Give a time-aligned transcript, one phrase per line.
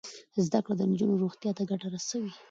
[0.45, 2.31] زده کړه د نجونو روغتیا ته ګټه رسوي.